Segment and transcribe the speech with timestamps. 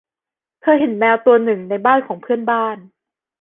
[0.61, 2.77] เธอเห็นแมวตัวหนึ่งในบ้านของเพื่อนบ้าน